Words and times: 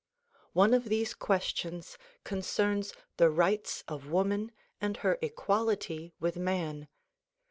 One 0.53 0.73
of 0.73 0.85
these 0.85 1.13
questions 1.13 1.95
concerns 2.23 2.91
the 3.17 3.29
rights 3.29 3.83
of 3.87 4.07
woman 4.09 4.51
and 4.81 4.97
her 5.05 5.19
ecjuality 5.21 6.13
with 6.19 6.37
man. 6.37 6.87